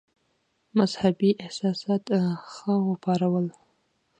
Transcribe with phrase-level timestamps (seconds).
[0.77, 2.03] مدهبي احساسات
[2.53, 3.47] ښه وپارول.